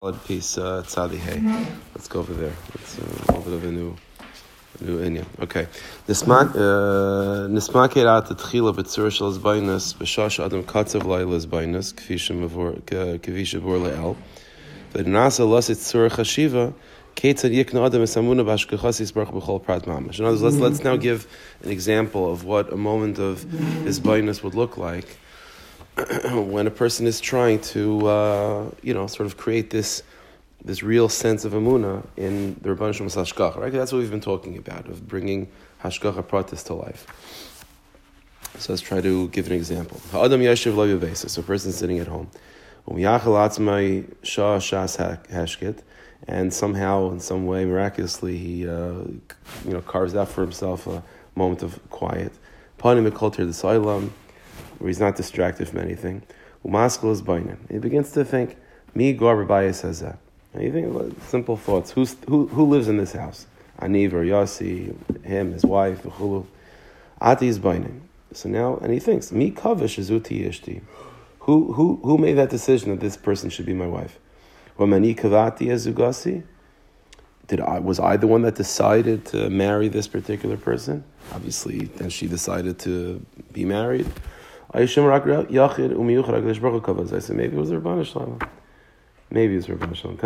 [0.00, 1.40] Solid piece, uh, Tzadi Hey.
[1.92, 2.52] Let's go over there.
[2.74, 3.96] It's uh, a little bit of a new,
[4.80, 5.26] new Inyan.
[5.42, 5.66] Okay.
[6.06, 6.52] Nismak
[7.96, 14.16] erat tchila b'tzur shel zbainus b'shash adam katzav laila zbainus shemavor kvi shabor le'el.
[14.92, 16.72] V'nasa lasit tzur chashiva
[17.16, 20.20] ketzad yikna adam esamuna b'ashkechas yisbarach b'chol prat mamash.
[20.20, 21.26] In other words, let's, let's now give
[21.64, 23.42] an example of what a moment of
[23.82, 25.18] his bainus would look like
[26.32, 30.02] when a person is trying to, uh, you know, sort of create this
[30.64, 33.72] this real sense of amuna in the Rabban Shem Hashgacha, right?
[33.72, 35.48] That's what we've been talking about of bringing
[35.82, 37.06] Hashgacha pratis to life.
[38.58, 40.00] So let's try to give an example.
[40.10, 41.14] Ha'adam yashiv lo.
[41.14, 42.28] So a person sitting at home.
[46.26, 49.20] And somehow, in some way, miraculously, he uh, you
[49.64, 51.02] know carves out for himself a
[51.36, 52.32] moment of quiet.
[52.78, 53.10] Panim the
[54.78, 56.22] where he's not distracted from anything.
[56.64, 57.58] Umaskal is bainim.
[57.70, 58.56] He begins to think,
[58.94, 60.18] me gar says that.
[60.54, 61.90] And you think simple thoughts.
[61.92, 63.46] Who's, who, who lives in this house?
[63.80, 66.46] Aniv or Yossi, him, his wife, Chulu.
[67.20, 68.00] Ati is bainim.
[68.32, 70.82] So now, and he thinks, me kavish azuti yishti.
[71.40, 74.18] Who, who, who made that decision that this person should be my wife?
[74.78, 76.42] Wamani azugasi?
[77.46, 81.02] Did I, was I the one that decided to marry this particular person?
[81.32, 84.06] Obviously, then she decided to be married.
[84.74, 85.04] I said,
[87.36, 88.38] maybe it was Rabban Shalom.
[89.30, 90.18] Maybe it was Rabban Shalom.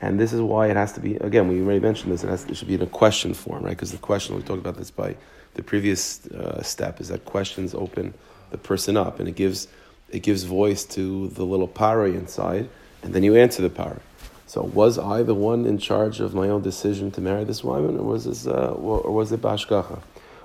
[0.00, 2.44] And this is why it has to be, again, we already mentioned this, it, has,
[2.46, 3.70] it should be in a question form, right?
[3.70, 5.16] Because the question, we talked about this by
[5.54, 8.14] the previous uh, step, is that questions open
[8.50, 9.68] the person up and it gives,
[10.08, 12.68] it gives voice to the little para inside,
[13.02, 14.00] and then you answer the para.
[14.46, 17.96] So was I the one in charge of my own decision to marry this woman,
[17.96, 19.40] or was, this, uh, or was it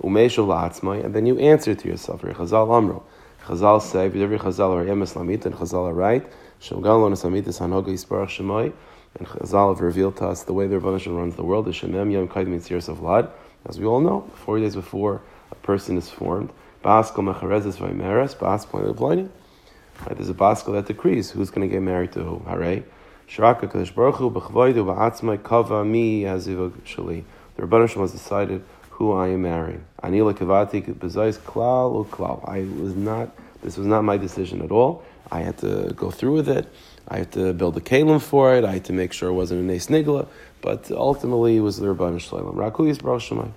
[0.00, 1.04] Bashgacha?
[1.04, 2.22] and then you answer to yourself.
[2.22, 3.02] Chazal Amro.
[3.44, 6.24] Chazal say, every Chazal are emes lamit, and Chazal are right.
[6.60, 8.72] Shemgal lo nesamit is hanoga yisparach shemoy.
[9.18, 11.64] And Chazal have revealed to us the way the Rebbeinu runs the world.
[11.64, 13.28] The Shemem Yom Kaid Mitzir of Lad.
[13.68, 16.50] As we all know, four days before a person is formed.
[16.84, 19.30] Baskal Mecherezes Vaymeres, Bas of blinding.
[20.06, 22.38] Right, there's a Baskal that decrees who's going to get married to who.
[22.48, 22.84] Hare.
[23.28, 27.24] Shraka Kadosh Baruch Hu B'chvoidu Ba'atzmai Kava Mi Hazivag Shali.
[27.56, 29.84] The Rebbeinu has decided who I am marrying.
[30.02, 32.46] Anila kavati bezais klal klal.
[32.48, 33.30] I was not.
[33.62, 35.02] This was not my decision at all.
[35.30, 36.68] I had to go through with it.
[37.08, 38.64] I had to build a kalim for it.
[38.64, 40.28] I had to make sure it wasn't a nesnigla.
[40.60, 42.54] But ultimately, it was the Rabban Shalom.
[42.54, 43.52] Rakuyis Baruch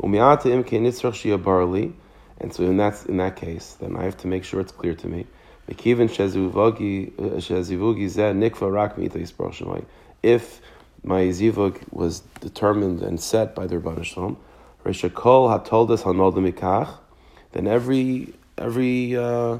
[0.00, 1.92] Umiata im nitzrach barley.
[2.38, 4.94] And so in that in that case, then I have to make sure it's clear
[4.94, 5.26] to me.
[5.68, 5.74] Uh,
[10.22, 10.60] if
[11.04, 14.36] my zivug was determined and set by the Rabban Shalom,
[14.84, 16.34] Rishakol had told us Hanol
[17.52, 19.58] then every every uh,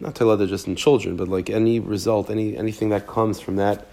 [0.00, 3.86] not other just in children, but like any result, any anything that comes from that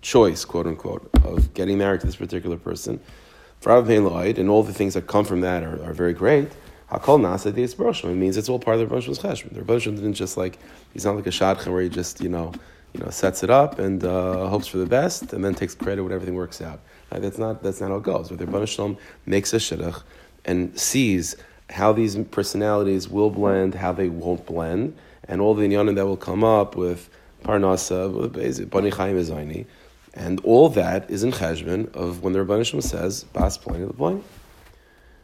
[0.00, 3.00] choice, quote unquote, of getting married to this particular person,
[3.66, 6.50] and all the things that come from that are, are very great.
[6.90, 9.54] Hakol nasa It means it's all part of the Rosh cheshbon.
[9.54, 10.58] The Rosh didn't just like
[10.92, 12.52] he's not like a shadchan where he just you know
[12.94, 16.02] you know sets it up and uh, hopes for the best and then takes credit
[16.02, 16.80] when everything works out.
[17.10, 18.30] That's not that's not how it goes.
[18.30, 18.96] Where the Rebbeinu Shalom
[19.26, 20.02] makes a shidduch
[20.44, 21.36] and sees
[21.70, 24.96] how these personalities will blend, how they won't blend,
[25.28, 27.10] and all the inyanim that will come up with
[27.44, 29.66] parnasa, with bani chaim ezaini,
[30.14, 33.92] and all that is in cheshbon of when the Rebbeinu Shalom says bas of the
[33.92, 34.24] point.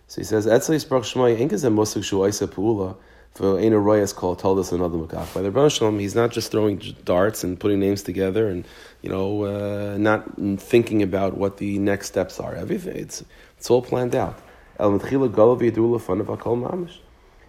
[0.06, 2.96] So he says, "Etzli sprach shmai enkes a musik shu aisa
[3.34, 5.34] puula." For Ein Royas called told us another Makaf.
[5.34, 8.66] By the Rebbe Shalom, he's not just throwing darts and putting names together and
[9.02, 10.24] you know uh, not
[10.58, 12.54] thinking about what the next steps are.
[12.54, 13.24] Everything it's
[13.56, 14.38] it's all planned out.
[14.78, 16.98] El Mitchila Golav Yedula Fun of Akol Mamish.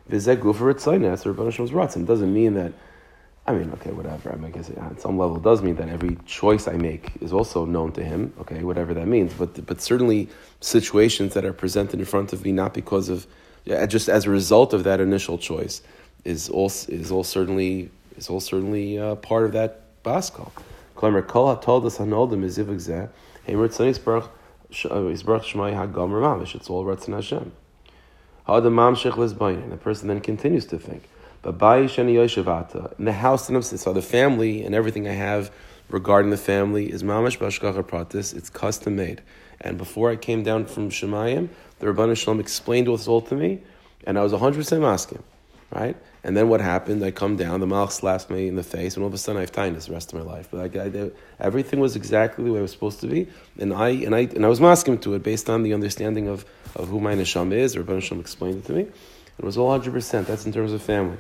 [0.09, 1.05] Vizek Gufer Ritzayin.
[1.05, 2.73] As the Ratzim doesn't mean that.
[3.47, 4.31] I mean, okay, whatever.
[4.31, 7.11] I, mean, I guess on some level it does mean that every choice I make
[7.21, 8.33] is also known to him.
[8.41, 9.33] Okay, whatever that means.
[9.33, 13.25] But but certainly situations that are presented in front of me not because of
[13.65, 15.81] just as a result of that initial choice,
[16.23, 20.51] is all is all certainly is all certainly uh, part of that baskal.
[20.95, 23.09] Klemer kol told us hanoldim is ivigzeh.
[23.43, 24.29] Hey, Ritzanis baruch
[24.71, 26.55] Yisbarach Shmai Hagomer Mamish.
[26.55, 27.51] It's all Ratzon Hashem.
[28.45, 29.69] Ha'adam Mamshech Lizbayin.
[29.69, 31.09] The person then continues to think.
[31.41, 35.51] But by Shani Yoshavata, in the house and so the family and everything I have
[35.91, 38.35] regarding the family is Mamish Bashkacha Pratis.
[38.35, 39.21] It's custom made.
[39.59, 41.49] And before I came down from Shemayim,
[41.79, 43.61] the Rabban Shalom explained what's all to me,
[44.05, 45.21] and I was 100% asking,
[45.71, 45.95] right?
[46.23, 47.03] And then what happened?
[47.03, 49.37] I come down, the Malach slaps me in the face, and all of a sudden
[49.37, 50.47] I have tinnitus the rest of my life.
[50.51, 53.27] But I, I, everything was exactly the way it was supposed to be,
[53.59, 56.45] and I and I and I was masking to it based on the understanding of,
[56.75, 57.73] of who my neshama is.
[57.73, 58.81] The Rabban Shalom explained it to me.
[59.37, 60.27] It was all 100%.
[60.27, 61.17] That's in terms of family.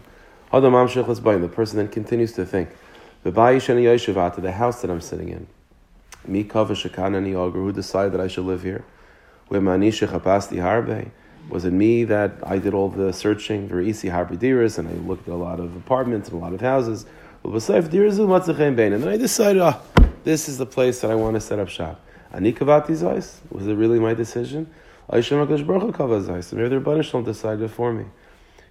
[0.51, 2.69] The person then continues to think.
[3.23, 5.47] The the house that I'm sitting in.
[6.25, 8.83] Mi shakanani who decided that I should live here?
[9.51, 11.11] harbe.
[11.49, 15.27] Was it me that I did all the searching for isi harbe and I looked
[15.27, 17.05] at a lot of apartments and a lot of houses?
[17.43, 19.81] And then I decided, oh,
[20.23, 21.99] this is the place that I want to set up shop.
[22.31, 23.37] Ani kavati zais?
[23.49, 24.67] Was it really my decision?
[25.09, 28.05] Aishem HaKadosh Baruch Hu kavah Maybe the Rebbeinu Shalom decided for me.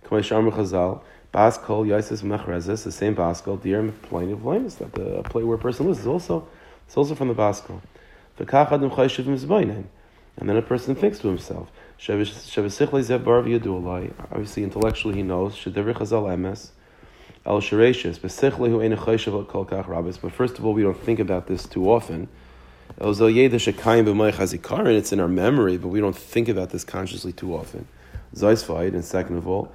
[0.05, 5.23] Kamei Shamar Chazal, Baskol Yaisis Mechrezes, the same Baskol, Dear Plane of Blames, that the
[5.23, 6.49] play where a person lives is also,
[6.87, 7.81] it's also from the Baskol.
[8.37, 8.49] And
[10.49, 11.71] then a person thinks to himself,
[12.09, 12.65] Obviously,
[14.65, 15.57] intellectually he knows,
[20.23, 22.29] But first of all, we don't think about this too often.
[22.99, 23.21] It's
[25.13, 27.87] in our memory, but we don't think about this consciously too often.
[28.33, 29.73] And second of all,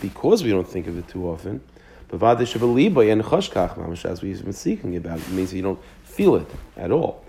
[0.00, 1.60] because we don't think of it too often,
[2.12, 7.24] as we've been speaking about, it means you don't feel it at all.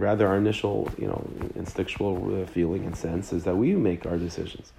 [0.00, 4.16] Rather our initial, you know, instinctual uh, feeling and sense is that we make our
[4.16, 4.72] decisions.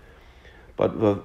[0.75, 1.15] But the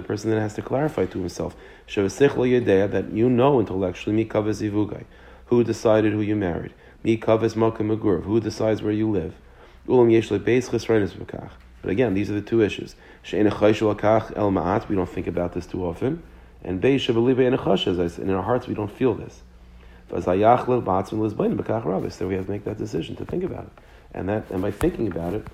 [0.00, 1.54] person then has to clarify to himself
[1.86, 4.24] that you know intellectually
[5.46, 6.72] who decided who you married,
[7.04, 9.34] who decides where you live.
[11.82, 12.94] But again, these are the two issues.
[13.32, 14.88] el maat.
[14.88, 16.22] We don't think about this too often.
[16.64, 19.42] And in our hearts we don't feel this.
[20.08, 20.16] So
[22.28, 23.72] we have to make that decision to think about it.
[24.14, 25.44] And that and by thinking about it,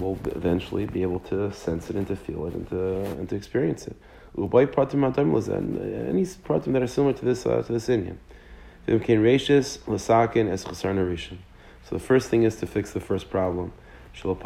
[0.00, 3.36] we'll eventually be able to sense it and to feel it and to, and to
[3.36, 3.96] experience it.
[4.36, 4.66] And any
[6.24, 8.16] pratim that are similar to this uh, to this inyan.
[8.86, 8.98] So
[11.90, 13.72] the first thing is to fix the first problem.
[14.22, 14.38] Uh, to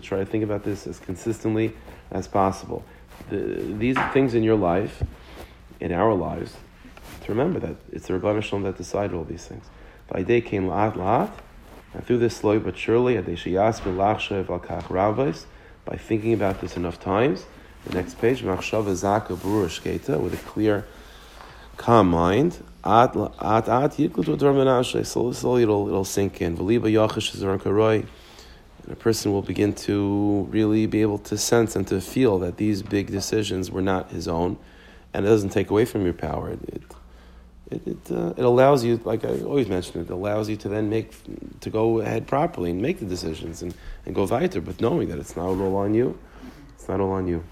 [0.00, 1.74] try to think about this as consistently
[2.10, 2.82] as possible.
[3.28, 3.36] The,
[3.78, 5.02] these things in your life,
[5.78, 6.56] in our lives,
[7.22, 9.66] to remember that it's the Rabban Shalom that decided all these things.
[10.08, 11.30] By day came la'at,
[11.94, 13.16] and through this slowly but surely,
[15.84, 17.46] by thinking about this enough times,
[17.84, 20.86] the next page, Machshava Zaka Burashketa, with a clear,
[21.76, 26.56] calm mind, at at at slowly, slowly it'll, it'll sink in.
[28.82, 32.56] And a person will begin to really be able to sense and to feel that
[32.56, 34.56] these big decisions were not his own,
[35.12, 36.50] and it doesn't take away from your power.
[36.50, 36.82] It, it,
[37.70, 40.88] it, it, uh, it allows you, like I always mention, it allows you to then
[40.90, 41.12] make,
[41.60, 43.74] to go ahead properly and make the decisions and,
[44.06, 46.18] and go weiter, but knowing that it's not all on you.
[46.74, 47.44] It's not all on you.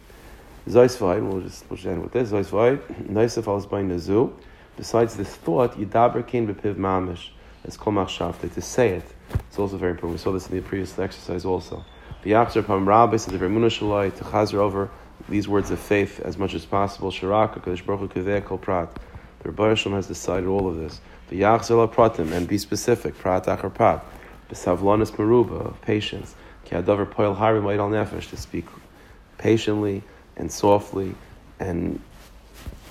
[0.69, 2.31] Zoisvai, we'll just, we'll with this.
[2.31, 4.31] Zoisvai, Naisef al by Nazu.
[4.77, 7.31] Besides this thought, Yidaber came bepiv mamish,
[7.65, 9.05] as kol machshavte, to say it.
[9.49, 10.19] It's also very important.
[10.21, 11.87] We saw this in the previous exercise also.
[12.23, 14.91] V'yachzer pam rabbis, the Vermuna Shalai, to chazer over
[15.27, 17.11] these words of faith as much as possible.
[17.11, 18.95] Shiraka, Kadosh Baruch Hu, Kol Prat.
[19.43, 21.01] The Rebbe Hashem has decided all of this.
[21.31, 24.05] The Yachzel pratim and be specific, prat achar prat.
[24.51, 26.35] Besavlanis meruba, patience.
[26.67, 28.67] Ki adavar poil harim al nefesh, to speak
[29.39, 30.03] patiently
[30.39, 31.15] and softly
[31.61, 32.01] and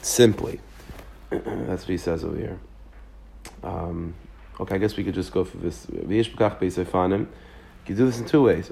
[0.01, 0.59] simply.
[1.29, 2.59] That's what he says over here.
[3.63, 4.13] Um,
[4.59, 5.87] okay, I guess we could just go for this.
[5.89, 8.69] You can do this in two ways.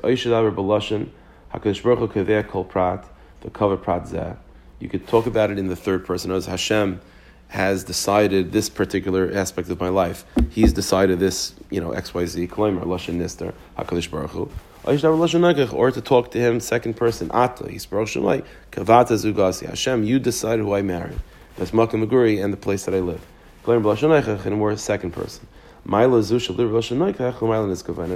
[3.41, 4.37] The cover prat zeh.
[4.79, 6.99] You could talk about it in the third person as Hashem
[7.47, 10.25] has decided this particular aspect of my life.
[10.49, 14.49] He's decided this, you know, X, Y, Z, Kloimer, Lashon Nister, HaKadosh Baruch Hu.
[14.87, 20.19] Oh, or to talk to him second person, Ata, he's Shemai, Kavata Zugasi, Hashem, you
[20.19, 21.15] decide who I marry.
[21.57, 23.25] That's Makam Maguri and the place that I live.
[23.65, 25.47] And we're second person.
[25.91, 26.07] As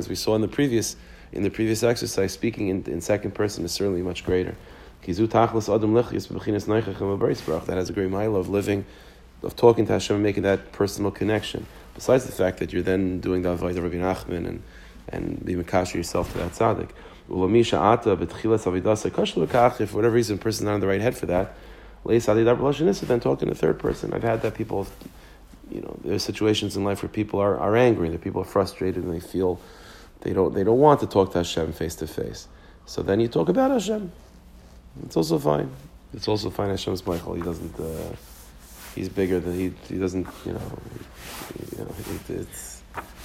[0.09, 0.95] we saw in the previous,
[1.31, 4.55] in the previous exercise, speaking in, in second person is certainly much greater.
[5.07, 5.17] That
[7.67, 8.85] has a great mile of living
[9.41, 11.65] of talking to Hashem and making that personal connection.
[11.95, 14.61] Besides the fact that you're then doing the Avodah Rabbi Nachman and
[15.11, 16.89] and be makasher yourself to that tzaddik.
[19.81, 21.55] If for whatever reason a person's not on the right head for that,
[22.05, 24.13] then talk in the third person.
[24.13, 24.87] I've had that people,
[25.69, 29.03] you know, there's situations in life where people are, are angry, that people are frustrated
[29.03, 29.59] and they feel
[30.21, 32.47] they don't they don't want to talk to Hashem face to face.
[32.85, 34.11] So then you talk about Hashem.
[35.03, 35.71] It's also fine.
[36.13, 36.69] It's also fine.
[36.69, 37.35] Hashem's Michael.
[37.35, 37.79] He doesn't.
[37.79, 38.15] Uh,
[38.95, 39.71] he's bigger than he.
[39.87, 40.27] He doesn't.
[40.45, 40.79] You know.
[41.71, 41.95] You know.
[42.29, 42.47] It,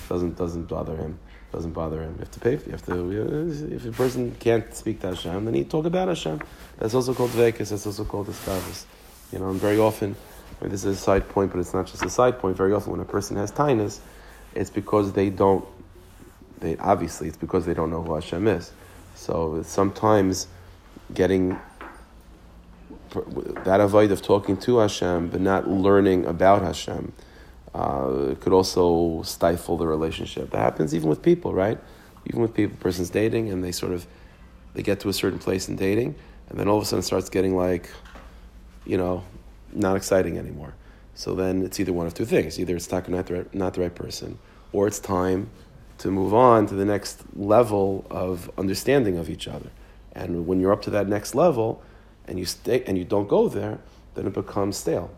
[0.09, 1.19] doesn't doesn't bother him.
[1.54, 2.14] Doesn't bother him.
[2.14, 2.52] You have to pay.
[2.52, 3.73] You have to.
[3.73, 6.40] If a person can't speak to Hashem, then he talk about Hashem.
[6.78, 7.70] That's also called vekas.
[7.70, 8.87] That's also called discoveries.
[9.32, 10.16] You know, and very often,
[10.61, 12.56] I mean, this is a side point, but it's not just a side point.
[12.56, 14.00] Very often, when a person has tinus,
[14.54, 15.64] it's because they don't
[16.61, 18.73] they obviously it's because they don't know who Hashem is.
[19.14, 20.49] So sometimes
[21.12, 21.58] getting
[23.64, 27.12] that avoid of talking to Hashem but not learning about Hashem
[27.75, 30.50] uh, could also stifle the relationship.
[30.50, 31.78] That happens even with people, right?
[32.26, 34.07] Even with people, person's dating and they sort of
[34.75, 36.14] they get to a certain place in dating,
[36.49, 37.90] and then all of a sudden it starts getting like,
[38.85, 39.23] you know,
[39.73, 40.75] not exciting anymore.
[41.14, 43.83] So then it's either one of two things: either it's not the right, not the
[43.83, 44.38] right person,
[44.73, 45.50] or it's time
[45.99, 49.71] to move on to the next level of understanding of each other.
[50.12, 51.83] And when you're up to that next level,
[52.26, 53.78] and you stay and you don't go there,
[54.14, 55.11] then it becomes stale.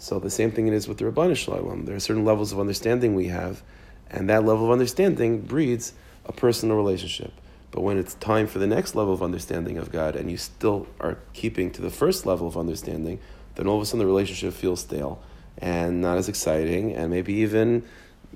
[0.00, 1.84] So the same thing it is with the Rabbanu Shalom.
[1.84, 3.62] There are certain levels of understanding we have,
[4.10, 5.92] and that level of understanding breeds
[6.24, 7.32] a personal relationship.
[7.70, 10.86] But when it's time for the next level of understanding of God, and you still
[11.00, 13.20] are keeping to the first level of understanding,
[13.56, 15.20] then all of a sudden the relationship feels stale
[15.58, 17.84] and not as exciting, and maybe even,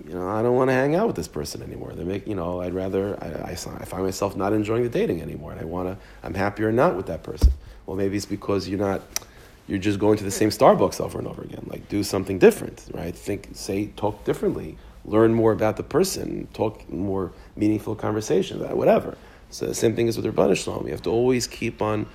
[0.06, 1.94] you know, I don't want to hang out with this person anymore.
[1.94, 5.22] They make, you know, I'd rather, I, I, I find myself not enjoying the dating
[5.22, 7.54] anymore, and I want to, I'm happier not with that person.
[7.86, 9.00] Well, maybe it's because you're not,
[9.66, 11.66] you're just going to the same Starbucks over and over again.
[11.68, 13.14] Like, do something different, right?
[13.14, 19.16] Think, say, talk differently, learn more about the person, talk more meaningful conversations, uh, whatever.
[19.50, 20.86] So the same thing is with Rabban Shalom.
[20.86, 22.06] You have to always keep on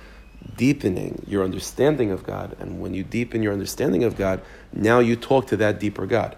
[0.56, 2.56] deepening your understanding of God.
[2.60, 4.40] And when you deepen your understanding of God,
[4.72, 6.36] now you talk to that deeper God.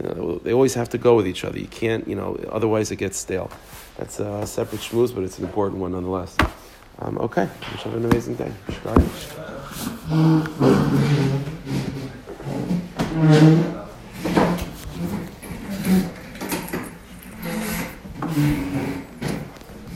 [0.00, 1.58] You know, they always have to go with each other.
[1.58, 3.50] You can't, you know, otherwise it gets stale.
[3.98, 6.36] That's a separate schmooze, but it's an important one nonetheless.
[6.98, 8.52] Um, okay, you have an amazing day.
[8.68, 9.08] Shkari.